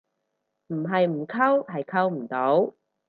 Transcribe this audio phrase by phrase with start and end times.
[0.69, 2.73] 唔係唔溝，係溝唔到